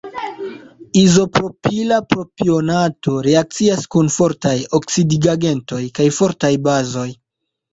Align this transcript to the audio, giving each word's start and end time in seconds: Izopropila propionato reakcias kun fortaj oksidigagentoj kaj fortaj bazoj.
Izopropila 1.01 1.99
propionato 2.13 3.15
reakcias 3.27 3.85
kun 3.97 4.09
fortaj 4.17 4.57
oksidigagentoj 4.81 5.83
kaj 6.01 6.09
fortaj 6.21 6.53
bazoj. 6.71 7.07